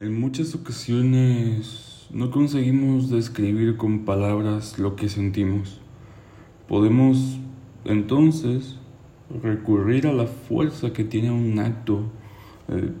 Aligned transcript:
En 0.00 0.20
muchas 0.20 0.54
ocasiones 0.54 2.06
no 2.12 2.30
conseguimos 2.30 3.10
describir 3.10 3.76
con 3.76 4.04
palabras 4.04 4.78
lo 4.78 4.94
que 4.94 5.08
sentimos. 5.08 5.80
Podemos 6.68 7.40
entonces 7.84 8.76
recurrir 9.42 10.06
a 10.06 10.12
la 10.12 10.28
fuerza 10.28 10.92
que 10.92 11.02
tiene 11.02 11.32
un 11.32 11.58
acto, 11.58 12.12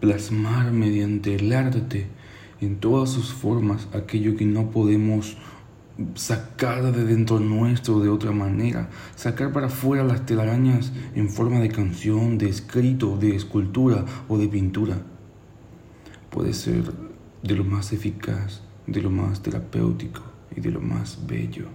plasmar 0.00 0.72
mediante 0.72 1.36
el 1.36 1.52
arte 1.52 2.08
en 2.60 2.80
todas 2.80 3.08
sus 3.08 3.32
formas 3.32 3.86
aquello 3.92 4.34
que 4.34 4.46
no 4.46 4.72
podemos 4.72 5.36
sacar 6.16 6.90
de 6.90 7.04
dentro 7.04 7.38
nuestro 7.38 8.00
de 8.00 8.08
otra 8.08 8.32
manera, 8.32 8.90
sacar 9.14 9.52
para 9.52 9.68
afuera 9.68 10.02
las 10.02 10.26
telarañas 10.26 10.92
en 11.14 11.30
forma 11.30 11.60
de 11.60 11.68
canción, 11.68 12.36
de 12.36 12.48
escrito, 12.48 13.16
de 13.16 13.36
escultura 13.36 14.04
o 14.26 14.38
de 14.38 14.48
pintura 14.48 15.00
puede 16.30 16.52
ser 16.52 16.92
de 17.42 17.54
lo 17.54 17.64
más 17.64 17.92
eficaz, 17.92 18.62
de 18.86 19.02
lo 19.02 19.10
más 19.10 19.42
terapéutico 19.42 20.22
y 20.56 20.60
de 20.60 20.70
lo 20.70 20.80
más 20.80 21.26
bello. 21.26 21.66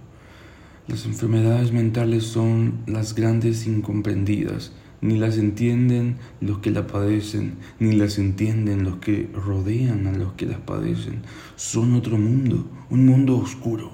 Las 0.88 1.04
enfermedades 1.04 1.72
mentales 1.72 2.24
son 2.24 2.78
las 2.86 3.14
grandes 3.14 3.66
incomprendidas, 3.66 4.72
ni 5.00 5.18
las 5.18 5.36
entienden 5.36 6.16
los 6.40 6.58
que 6.58 6.70
la 6.70 6.86
padecen, 6.86 7.56
ni 7.78 7.92
las 7.92 8.18
entienden 8.18 8.84
los 8.84 8.96
que 8.96 9.28
rodean 9.34 10.06
a 10.06 10.12
los 10.12 10.32
que 10.34 10.46
las 10.46 10.58
padecen. 10.60 11.22
Son 11.56 11.94
otro 11.94 12.18
mundo, 12.18 12.66
un 12.88 13.04
mundo 13.04 13.36
oscuro, 13.36 13.90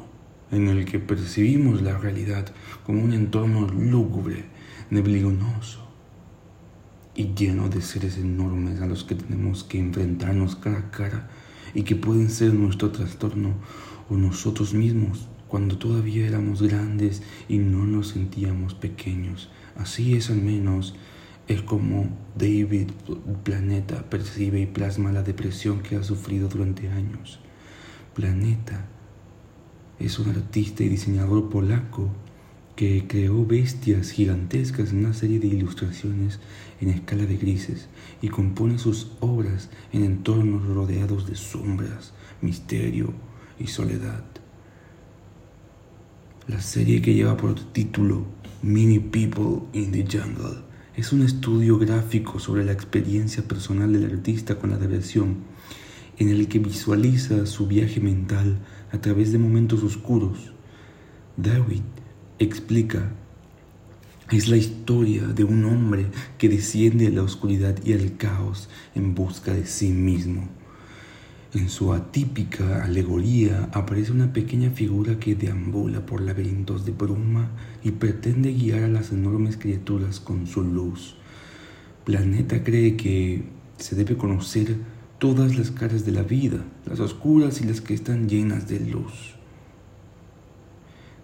en 0.51 0.69
el 0.69 0.85
que 0.85 0.99
percibimos 0.99 1.83
la 1.83 1.97
realidad 1.97 2.53
como 2.85 3.03
un 3.03 3.13
entorno 3.15 3.67
lúgubre, 3.69 4.45
neblinoso, 4.91 5.92
y 7.15 7.35
lleno 7.35 7.69
de 7.69 7.83
seres 7.83 8.17
enormes 8.17 8.81
a 8.81 8.87
los 8.87 9.05
que 9.05 9.15
tenemos 9.15 9.65
que 9.65 9.79
enfrentarnos 9.79 10.57
cara 10.57 10.79
a 10.79 10.91
cara 10.91 11.29
y 11.75 11.83
que 11.83 11.97
pueden 11.97 12.31
ser 12.31 12.55
nuestro 12.55 12.91
trastorno 12.91 13.55
o 14.09 14.17
nosotros 14.17 14.75
mismos 14.75 15.29
cuando 15.49 15.77
todavía 15.77 16.27
éramos 16.27 16.63
grandes 16.63 17.23
y 17.49 17.59
no 17.59 17.85
nos 17.85 18.09
sentíamos 18.09 18.75
pequeños. 18.75 19.51
Así 19.77 20.15
es 20.15 20.31
al 20.31 20.41
menos, 20.41 20.95
es 21.47 21.61
como 21.61 22.09
David 22.39 22.91
Planeta 23.45 24.09
percibe 24.09 24.61
y 24.61 24.67
plasma 24.67 25.13
la 25.13 25.23
depresión 25.23 25.83
que 25.83 25.97
ha 25.97 26.03
sufrido 26.03 26.49
durante 26.49 26.89
años. 26.89 27.41
Planeta 28.15 28.87
es 29.99 30.19
un 30.19 30.31
artista 30.31 30.85
y 30.85 30.89
diseñador 30.89 31.51
polaco 31.51 32.11
que 32.77 33.07
creó 33.07 33.45
bestias 33.45 34.11
gigantescas 34.11 34.91
en 34.91 35.01
una 35.05 35.15
serie 35.15 35.39
de 35.39 35.49
ilustraciones 35.49 36.41
en 36.81 36.89
escala 36.89 37.27
de 37.27 37.37
grises 37.37 37.89
y 38.23 38.29
compone 38.29 38.79
sus 38.79 39.13
obras 39.21 39.69
en 39.93 40.05
entornos 40.05 40.67
rodeados 40.67 41.27
de 41.27 41.37
sombras, 41.37 42.13
misterio 42.41 43.13
y 43.59 43.67
soledad. 43.67 44.25
La 46.49 46.61
serie 46.61 47.03
que 47.03 47.15
lleva 47.15 47.37
por 47.37 47.55
título 47.73 48.25
Many 48.63 48.99
People 48.99 49.63
in 49.73 49.93
the 49.93 50.05
Jungle 50.05 50.63
es 50.97 51.13
un 51.13 51.23
estudio 51.23 51.79
gráfico 51.79 52.39
sobre 52.39 52.65
la 52.65 52.73
experiencia 52.73 53.43
personal 53.43 53.93
del 53.93 54.11
artista 54.11 54.59
con 54.59 54.71
la 54.71 54.77
depresión, 54.77 55.37
en 56.19 56.29
el 56.29 56.49
que 56.49 56.59
visualiza 56.59 57.47
su 57.47 57.67
viaje 57.67 58.01
mental 58.01 58.59
a 58.93 58.99
través 58.99 59.33
de 59.33 59.39
momentos 59.39 59.83
oscuros. 59.83 60.53
David 61.37 61.83
explica 62.45 63.11
es 64.31 64.49
la 64.49 64.57
historia 64.57 65.25
de 65.27 65.45
un 65.45 65.65
hombre 65.67 66.07
que 66.39 66.49
desciende 66.49 67.09
a 67.09 67.11
la 67.11 67.23
oscuridad 67.23 67.77
y 67.85 67.93
al 67.93 68.17
caos 68.17 68.71
en 68.95 69.15
busca 69.15 69.53
de 69.53 69.67
sí 69.67 69.91
mismo. 69.91 70.49
En 71.53 71.69
su 71.69 71.93
atípica 71.93 72.83
alegoría 72.83 73.69
aparece 73.75 74.11
una 74.11 74.33
pequeña 74.33 74.71
figura 74.71 75.19
que 75.19 75.35
deambula 75.35 76.07
por 76.07 76.23
laberintos 76.23 76.87
de 76.87 76.93
bruma 76.93 77.51
y 77.85 77.91
pretende 77.91 78.55
guiar 78.55 78.85
a 78.85 78.89
las 78.89 79.13
enormes 79.13 79.59
criaturas 79.59 80.19
con 80.19 80.47
su 80.47 80.63
luz. 80.63 81.17
Planeta 82.07 82.65
cree 82.65 82.97
que 82.97 83.45
se 83.77 83.97
debe 83.97 84.17
conocer 84.17 84.77
todas 85.19 85.59
las 85.59 85.71
caras 85.71 86.07
de 86.07 86.13
la 86.13 86.23
vida, 86.23 86.65
las 86.87 87.01
oscuras 87.01 87.61
y 87.61 87.65
las 87.65 87.83
que 87.83 87.93
están 87.93 88.31
llenas 88.31 88.67
de 88.67 88.81
luz. 88.81 89.42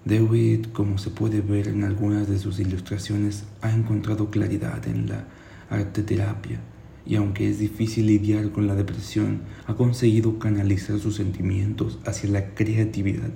David, 0.09 0.69
como 0.73 0.97
se 0.97 1.11
puede 1.11 1.43
ver 1.43 1.69
en 1.69 1.85
algunas 1.85 2.31
de 2.31 2.39
sus 2.39 2.59
ilustraciones, 2.61 3.45
ha 3.61 3.71
encontrado 3.71 4.31
claridad 4.31 4.89
en 4.89 5.07
la 5.07 5.27
arte 5.69 6.03
terapia 6.03 6.61
y 7.05 7.17
aunque 7.17 7.51
es 7.51 7.59
difícil 7.59 8.07
lidiar 8.07 8.51
con 8.51 8.67
la 8.67 8.75
depresión, 8.75 9.43
ha 9.67 9.75
conseguido 9.75 10.39
canalizar 10.39 10.99
sus 10.99 11.17
sentimientos 11.17 11.99
hacia 12.07 12.31
la 12.31 12.55
creatividad. 12.55 13.33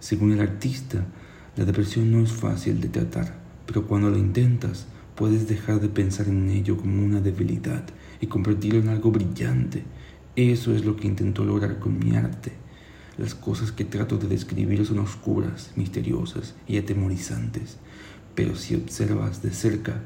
Según 0.00 0.32
el 0.32 0.42
artista, 0.42 1.06
la 1.56 1.64
depresión 1.64 2.10
no 2.10 2.22
es 2.22 2.30
fácil 2.30 2.82
de 2.82 2.88
tratar, 2.88 3.38
pero 3.64 3.86
cuando 3.86 4.10
lo 4.10 4.18
intentas, 4.18 4.88
puedes 5.14 5.48
dejar 5.48 5.80
de 5.80 5.88
pensar 5.88 6.28
en 6.28 6.50
ello 6.50 6.76
como 6.76 7.02
una 7.02 7.22
debilidad 7.22 7.84
y 8.20 8.26
convertirlo 8.26 8.80
en 8.80 8.90
algo 8.90 9.10
brillante. 9.10 9.84
Eso 10.36 10.74
es 10.74 10.84
lo 10.84 10.94
que 10.94 11.06
intentó 11.08 11.42
lograr 11.46 11.78
con 11.78 11.98
mi 11.98 12.16
arte. 12.16 12.52
Las 13.18 13.34
cosas 13.34 13.72
que 13.72 13.84
trato 13.84 14.16
de 14.16 14.28
describir 14.28 14.86
son 14.86 14.98
oscuras, 14.98 15.72
misteriosas 15.76 16.54
y 16.66 16.78
atemorizantes, 16.78 17.76
pero 18.34 18.56
si 18.56 18.74
observas 18.74 19.42
de 19.42 19.50
cerca, 19.50 20.00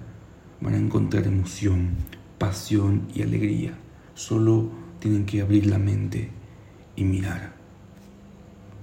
van 0.60 0.74
a 0.74 0.78
encontrar 0.78 1.26
emoción, 1.26 1.90
pasión 2.38 3.06
y 3.14 3.22
alegría. 3.22 3.78
Solo 4.14 4.70
tienen 4.98 5.24
que 5.24 5.40
abrir 5.40 5.66
la 5.66 5.78
mente 5.78 6.30
y 6.96 7.04
mirar. 7.04 7.54